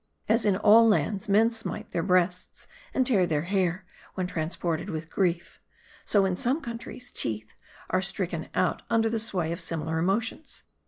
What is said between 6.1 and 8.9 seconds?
in some countries, teeth are stricken out